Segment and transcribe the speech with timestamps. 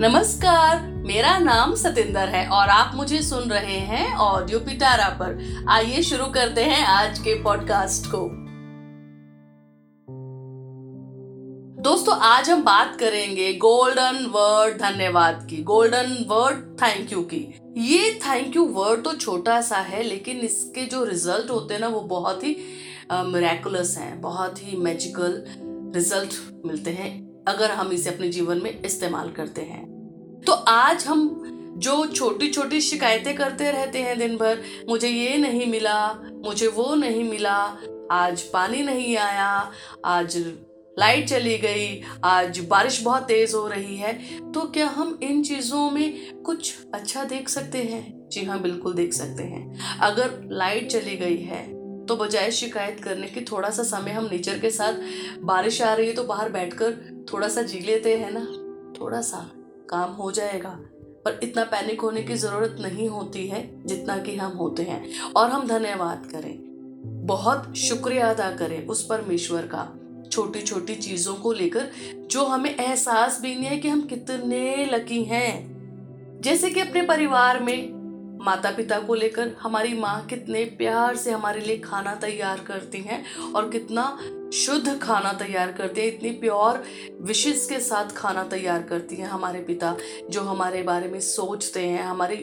[0.00, 6.02] नमस्कार, मेरा नाम सतिंदर है और आप मुझे सुन रहे हैं ऑडियो पिटारा पर। आइए
[6.02, 8.18] शुरू करते हैं आज के पॉडकास्ट को।
[11.82, 17.44] दोस्तों, आज हम बात करेंगे गोल्डन वर्ड धन्यवाद की। गोल्डन वर्ड थैंक यू की।
[17.78, 21.88] ये थैंक यू वर्ड तो छोटा सा है, लेकिन इसके जो रिज़ल्ट होते हैं ना,
[21.88, 22.56] वो बहुत ही
[23.12, 25.42] मेरेकुलस हैं, बहुत ही मैजिकल
[25.94, 29.84] रिज़ल्ट मिलते हैं। अगर हम इसे अपने जीवन में इस्तेमाल करते हैं।
[30.46, 31.28] तो आज हम
[31.78, 36.12] जो छोटी छोटी शिकायतें करते रहते हैं दिन भर, मुझे ये नहीं मिला,
[36.44, 37.56] मुझे वो नहीं मिला,
[38.12, 39.72] आज पानी नहीं आया,
[40.04, 40.36] आज
[40.96, 44.12] लाइट चली गई, आज बारिश बहुत तेज हो रही है
[44.52, 48.28] तो क्या हम इन चीज़ों में कुछ अच्छा देख सकते हैं?
[48.28, 51.62] जी हाँ बिल्कुल देख सकते हैं। अगर लाइट चली गई है
[52.08, 54.92] तो बजाय शिकायत करने की थोड़ा सा समय हम नेचर के साथ,
[55.40, 58.44] बारिश आ रही है तो बाहर बैठकर थोड़ा सा जी लेते हैं ना?
[59.00, 59.50] थोड़ा सा
[59.90, 60.78] काम हो जाएगा।
[61.24, 65.50] पर इतना पैनिक होने की ज़रूरत नहीं होती है जितना कि हम होते हैं। और
[65.50, 66.58] हम धन्यवाद करें।
[67.26, 69.98] बहुत शुक्रिया अदा करें उस परमेश्वर का
[70.32, 71.90] छोटी छोटी चीज़ों को लेकर
[72.30, 75.72] जो हमें एहसास भी नहीं है कि हम कितने लकी हैं।
[76.42, 78.01] जैसे कि अपने परिवार में
[78.42, 83.24] माता पिता को लेकर हमारी माँ कितने प्यार से हमारे लिए खाना तैयार करती हैं
[83.54, 84.18] और कितना
[84.54, 86.82] शुद्ध खाना तैयार करती हैं, इतनी प्योर
[87.20, 89.96] विशेष के साथ खाना तैयार करती हैं हमारे पिता,
[90.30, 92.36] जो हमारे बारे में सोचते हैं, हमारी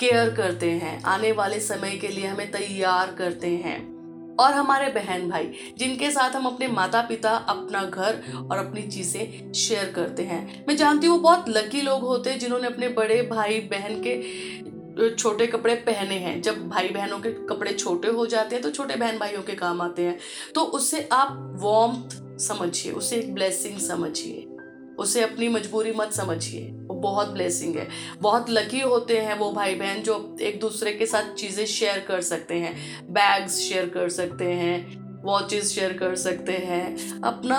[0.00, 3.94] केयर करते हैं, आने वाले समय के लिए हमें तैयार करते हैं।
[4.36, 9.52] और हमारे बहन भाई, जिनके साथ हम अपने माता पिता अपना घर और अपनी चीज़ें
[9.52, 13.60] शेयर करते हैं। मैं जानती हूँ, बहुत लकी लोग होते हैं, जिन्होंने अपने बड़े भाई
[13.60, 14.14] बहन के
[14.96, 18.96] छोटे कपड़े पहने हैं। जब भाई बहनों के कपड़े छोटे हो जाते हैं तो छोटे
[18.96, 20.18] बहन भाइयों के काम आते हैं।
[20.54, 24.46] तो उससे आप वॉम्थ समझिए, उसे एक ब्लेसिंग समझिए,
[24.98, 27.88] उसे अपनी मजबूरी मत समझिए। वो बहुत ब्लेसिंग है।
[28.20, 32.20] बहुत लकी होते हैं वो भाई बहन जो एक दूसरे के साथ चीज़ें शेयर कर
[32.22, 32.74] सकते हैं।
[33.12, 37.58] बैग्स शेयर कर सकते हैं वॉचेस शेयर कर सकते हैं। अपना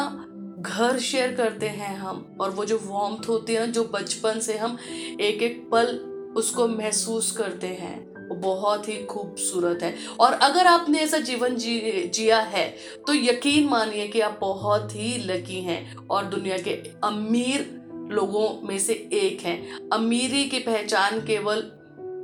[0.61, 4.57] घर शेयर करते हैं हम और वो जो वॉम्थ होती है ना, जो बचपन से
[4.57, 4.77] हम
[5.21, 5.99] एक एक पल
[6.35, 12.09] उसको महसूस करते हैं। वो बहुत ही खूबसूरत है। और अगर आपने ऐसा जीवन जी,
[12.09, 12.67] जिया है
[13.07, 16.71] तो यकीन मानिए कि आप बहुत ही लकी हैं और दुनिया के
[17.03, 17.69] अमीर
[18.11, 21.63] लोगों में से एक हैं। अमीरी की पहचान केवल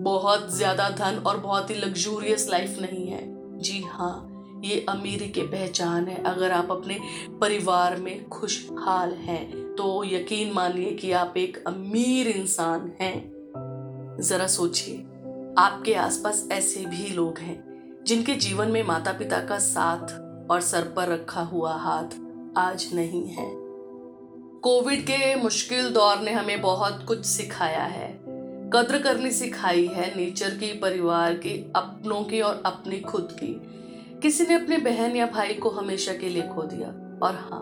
[0.02, 3.24] बहुत ज़्यादा धन और बहुत ही लग्जूरियस लाइफ नहीं है।
[3.60, 4.28] जी हाँ
[4.66, 7.00] ये अमीरी की पहचान है। अगर आप अपने
[7.42, 13.41] परिवार में खुशहाल हैं तो यकीन मानिए कि आप एक अमीर इंसान हैं।
[14.22, 14.98] जरा सोचिए,
[15.58, 20.14] आपके आसपास ऐसे भी लोग हैं, जिनके जीवन में माता पिता का साथ
[20.52, 23.50] और सर पर रखा हुआ हाथ आज नहीं है।
[24.62, 28.10] कोविड के मुश्किल दौर ने हमें बहुत कुछ सिखाया है।
[28.74, 33.62] कद्र करनी सिखाई है नेचर की, परिवार की, अपनों की और अपनी खुद की।
[34.22, 36.88] किसी ने अपने बहन या भाई को हमेशा के लिए खो दिया,
[37.28, 37.62] और हाँ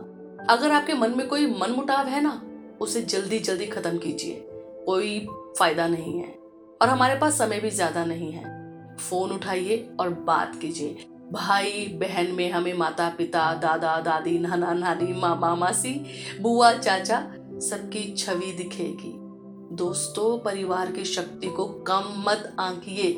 [0.49, 2.41] अगर आपके मन में कोई मन मुटाव है ना,
[2.81, 4.45] उसे जल्दी जल्दी खत्म कीजिए,
[4.85, 5.27] कोई
[5.59, 6.38] फ़ायदा नहीं है।
[6.81, 8.57] और हमारे पास समय भी ज़्यादा नहीं है।
[8.97, 15.13] फ़ोन उठाइए और बात कीजिए। भाई, बहन में हमें माता पिता दादा, दादी, नाना, नानी,
[15.13, 15.93] मामा, मासी,
[16.41, 17.19] बुआ, चाचा,
[17.59, 19.13] सबकी छवि दिखेगी।
[19.75, 23.09] दोस्तों, परिवार की शक्ति को कम मत आंकिए।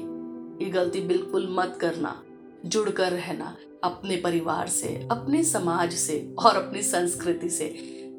[0.65, 2.23] ये गलती बिल्कुल मत करना।
[2.65, 7.65] जुड़कर रहना अपने परिवार से, अपने समाज से और अपनी संस्कृति से।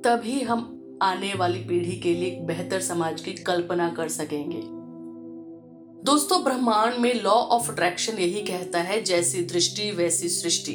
[0.05, 4.82] तभी हम आने वाली पीढ़ी के लिए बेहतर समाज की कल्पना कर सकेंगे।
[6.05, 10.73] दोस्तों, ब्रह्मांड में लॉ ऑफ़ अट्रैक्शन यही कहता है, जैसी दृष्टि वैसी सृष्टि।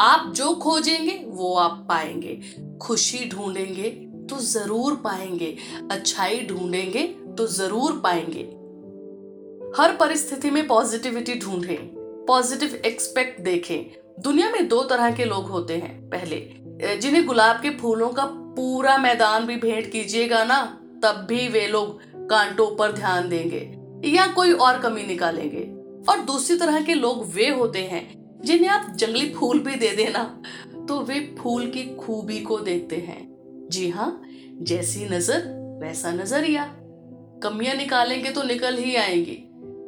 [0.00, 2.38] आप जो खोजेंगे, वो आप पाएँगे।
[2.82, 3.90] खुशी ढूंढेंगे
[4.30, 5.56] तो ज़रूर पाएँगे।
[5.90, 7.02] अच्छाई ढूंढेंगे
[7.38, 8.42] तो ज़रूर पाएँगे।
[9.76, 11.76] हर परिस्थिति में पॉजिटिविटी ढूंढें
[12.26, 17.70] पॉजिटिव एक्सपेक्ट देखें। दुनिया में दो तरह के लोग होते हैं, पहले। जिन्हें गुलाब के
[17.76, 18.24] फूलों का
[18.56, 20.62] पूरा मैदान भी भेंट कीजिएगा ना,
[21.04, 25.62] तब भी वे लोग कांटों पर ध्यान देंगे। या कोई और कमी निकालेंगे।
[26.08, 28.04] और दूसरी तरह के लोग वे होते हैं,
[28.44, 30.22] जिन्हें आप जंगली फूल भी दे देना
[30.88, 34.22] तो वे फूल की खूबी को देखते हैं। जी हाँ
[34.60, 35.42] जैसी नज़र,
[35.82, 36.64] वैसा नज़रिया।
[37.42, 39.38] कमियाँ निकालेंगे तो निकल ही आएँगी।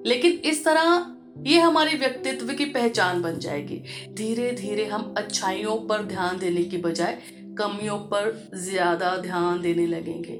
[0.06, 1.06] लेकिन इस तरह
[1.42, 3.82] ये हमारे व्यक्तित्व की पहचान बन जाएगी।
[4.14, 7.18] धीरे धीरे हम अच्छाइयों पर ध्यान देने की बजाय
[7.58, 10.36] कमियों पर ज़्यादा ध्यान देने लगेंगे।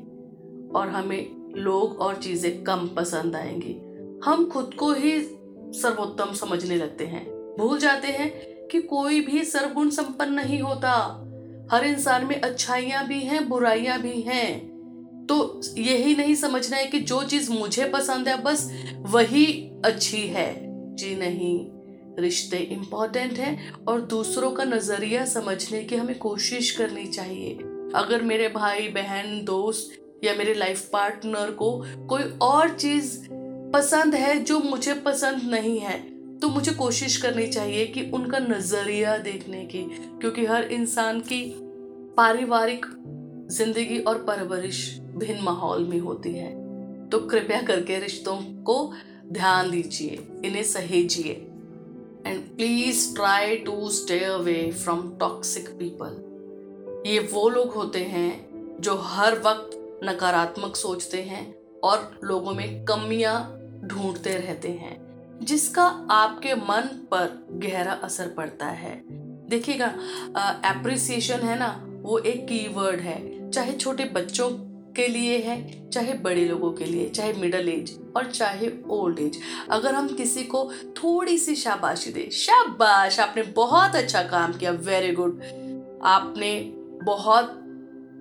[0.74, 3.76] और हमें लोग और चीज़ें कम पसंद आएँगी।
[4.24, 5.20] हम खुद को ही
[5.70, 7.26] सर्वोत्तम समझने लगते हैं।
[7.58, 8.30] भूल जाते हैं
[8.68, 11.20] कि कोई भी सर्वगुण संपन्न नहीं होता।
[11.72, 14.74] हर इंसान में अच्छाइयाँ भी हैं, बुराइयाँ भी हैं।
[15.28, 20.54] तो यही नहीं समझना है कि जो चीज़ मुझे पसंद है, बस वही अच्छी है।
[20.96, 21.66] जी नहीं,
[22.18, 27.54] रिश्ते इंपॉर्टेंट हैं और दूसरों का नज़रिया समझने की हमें कोशिश करनी चाहिए।
[27.94, 31.70] अगर मेरे भाई, बहन, दोस्त या मेरे लाइफ पार्टनर को
[32.08, 33.16] कोई और चीज़
[33.72, 35.98] पसंद है जो मुझे पसंद नहीं है
[36.38, 39.82] तो मुझे कोशिश करनी चाहिए कि उनका नज़रिया देखने की,
[40.20, 41.42] क्योंकि हर इंसान की
[42.16, 42.86] पारिवारिक
[43.50, 44.78] ज़िंदगी और परवरिश
[45.16, 46.52] भिन्न माहौल में होती है।
[47.10, 48.92] तो कृपया करके रिश्तों को
[49.32, 51.32] ध्यान दीजिए, इन्हें सहेजिए।
[52.26, 56.22] And please try to stay away from toxic people
[57.06, 61.44] ये वो लोग होते हैं जो हर वक्त नकारात्मक सोचते हैं
[61.80, 63.36] और लोगों में कमियाँ
[63.84, 64.96] ढूंढते रहते हैं,
[65.42, 67.28] जिसका आपके मन पर
[67.62, 68.94] गहरा असर पड़ता है।
[69.48, 69.86] देखिएगा
[70.66, 74.48] एप्रिसिएशन है ना, वो एक कीवर्ड है। चाहे छोटे बच्चों
[74.96, 79.38] के लिए है, चाहे बड़े लोगों के लिए, चाहे मिडल एज और चाहे ओल्ड एज
[79.70, 85.12] अगर हम किसी को थोड़ी सी शाबाशी दे, शाबाश, आपने बहुत अच्छा काम किया वेरी
[85.12, 85.42] गुड
[86.04, 86.58] आपने
[87.04, 87.60] बहुत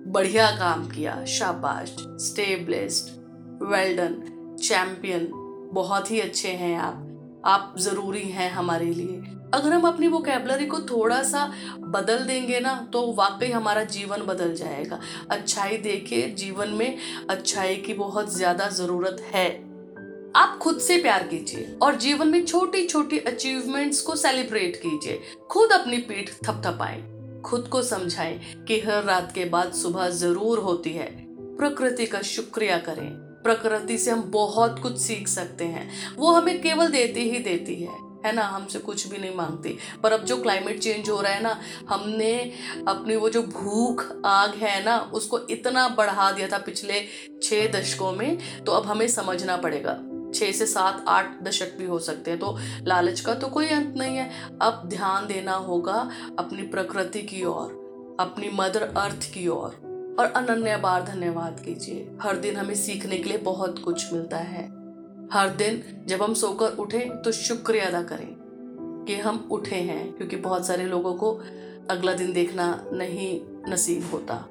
[0.06, 5.28] बढ़िया काम किया, शाबाश stay blessed well done champion
[5.74, 9.22] बहुत ही अच्छे हैं आप आप ज़रूरी हैं हमारे लिए।
[9.54, 11.46] अगर हम अपनी वोकेबलरी को थोड़ा सा
[11.80, 14.98] बदल देंगे ना तो वाकई हमारा जीवन बदल जाएगा।
[15.30, 16.98] अच्छाई देखिए, जीवन में
[17.30, 19.48] अच्छाई की बहुत ज़्यादा ज़रूरत है।
[20.36, 25.72] आप खुद से प्यार कीजिए और जीवन में छोटी छोटी अचीवमेंट्स को सेलिब्रेट कीजिए। खुद
[25.72, 27.13] अपनी पीठ थपथपाएँ।
[27.44, 31.24] खुद को समझाएँ कि हर रात के बाद सुबह ज़रूर होती है।
[31.56, 33.10] प्रकृति का शुक्रिया करें।
[33.44, 38.04] प्रकृति से हम बहुत कुछ सीख सकते हैं। वो हमें केवल देती ही देती है।
[38.26, 38.42] है ना?
[38.42, 42.52] हमसे कुछ भी नहीं मांगती। पर अब जो क्लाइमेट चेंज हो रहा है ना, हमने
[42.88, 47.04] अपनी वो जो भूख, आग है ना, उसको इतना बढ़ा दिया था पिछले
[47.42, 51.98] छः दशकों में तो अब हमें समझना पड़ेगा। छः से सात, आठ दशक भी हो
[51.98, 54.30] सकते हैं। तो लालच का तो कोई अंत नहीं है।
[54.62, 59.82] अब ध्यान देना होगा अपनी प्रकृति की ओर, अपनी मदर अर्थ की ओर।
[60.18, 64.64] और अनन्य बार धन्यवाद कीजिए। हर दिन हमें सीखने के लिए बहुत कुछ मिलता है।
[65.32, 68.34] हर दिन जब हम सोकर उठे तो शुक्रिया अदा करें
[69.06, 71.30] कि हम उठे हैं, क्योंकि बहुत सारे लोगों को
[71.90, 73.40] अगला दिन देखना नहीं
[73.72, 74.44] नसीब होता।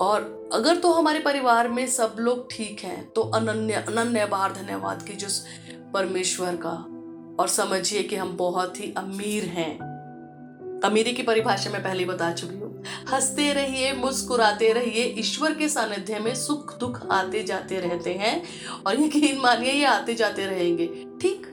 [0.00, 5.02] और अगर तो हमारे परिवार में सब लोग ठीक हैं तो अनन्य अनन्य बार धन्यवाद
[5.02, 5.26] की जो
[5.94, 6.92] परमेश्वर का।
[7.40, 9.96] और समझिए कि हम बहुत ही अमीर हैं।
[10.84, 16.18] अमीरी की परिभाषा मैं पहले बता चुकी हूँ। हँसते रहिए, मुस्कुराते रहिए, ईश्वर के सानिध्य
[16.18, 18.42] में सुख दुख आते जाते रहते हैं
[18.86, 20.86] और यकीन मानिए, ये आते जाते रहेंगे।
[21.20, 21.46] ठीक,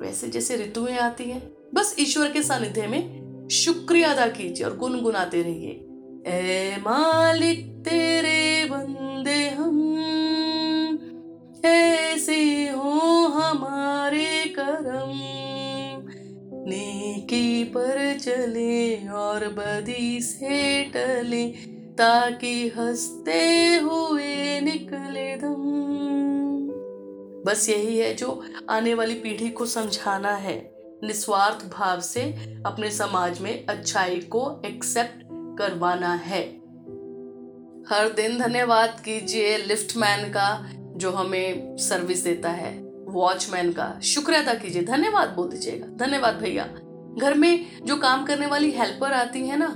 [0.00, 5.42] वैसे जैसे ऋतुएँ आती हैं, बस ईश्वर के सानिध्य में शुक्रिया अदा कीजिए और गुनगुनाते
[5.42, 5.84] रहिए।
[6.26, 9.78] ए मालिक तेरे बंदे हम
[11.64, 12.90] ऐसे हो
[13.26, 15.18] हमारे करम।
[16.70, 21.48] नेकी पर चले और बदी से टले,
[21.92, 25.78] ताकि हँसते हुए निकले दम।
[27.46, 30.74] बस यही है जो आने वाली पीढ़ी को समझाना है।
[31.04, 32.22] निस्वार्थ भाव से
[32.66, 36.67] अपने समाज में अच्छाई को एक्सेप्ट करवाना है।
[37.90, 44.54] हर दिन धन्यवाद कीजिए लिफ्टमैन का, जो हमें सर्विस देता है, वॉचमैन का। शुक्रिया अदा
[44.54, 46.64] कीजिए, धन्यवाद बोल दीजिएगा। धन्यवाद भैया।
[47.18, 49.66] घर में जो काम करने वाली हेल्पर आती है ना,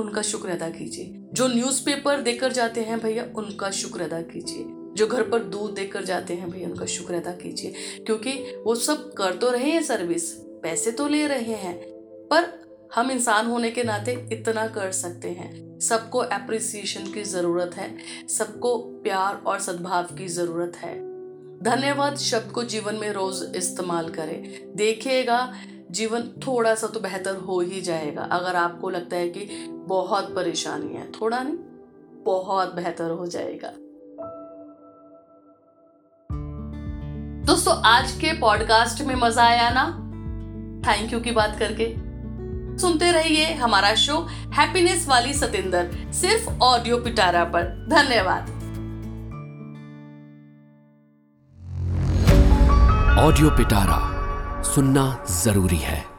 [0.00, 5.06] उनका शुक्र अदा कीजिए। जो न्यूज़पेपर देकर जाते हैं भैया, उनका शुक्र अदा कीजिए। जो
[5.06, 7.74] घर पर दूध देकर जाते हैं भैया, उनका शुक्र अदा कीजिए।
[8.06, 8.30] क्योंकि
[8.64, 11.74] वो सब कर तो रहे हैं सर्विस, पैसे तो ले रहे हैं,
[12.30, 17.98] पर हम इंसान होने के नाते इतना कर सकते हैं। सबको अप्रिसिएशन की ज़रूरत है,
[18.28, 20.94] सबको प्यार और सद्भाव की ज़रूरत है।
[21.62, 25.54] धन्यवाद शब्द को जीवन में रोज इस्तेमाल करें। देखिएगा,
[25.90, 30.94] जीवन थोड़ा सा तो बेहतर हो ही जाएगा। अगर आपको लगता है कि बहुत परेशानी
[30.94, 31.56] है, थोड़ा नहीं,
[32.24, 33.72] बहुत बेहतर हो जाएगा।
[37.46, 40.02] दोस्तों, आज के पॉडकास्ट में मज़ा आया ना?
[40.88, 42.05] थैंक यू की बात करके।
[42.80, 44.18] सुनते रहिए हमारा शो
[44.54, 48.50] हैप्पीनेस वाली सतेंद्र, सिर्फ़ ऑडियो पिटारा पर। धन्यवाद।
[53.18, 54.16] ऑडियो पिटारा
[54.62, 56.15] सुनना ज़रूरी है।